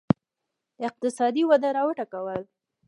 اقتصادي 0.87 1.41
وده 1.49 1.69
را 1.75 1.81
وټوکول. 1.85 2.41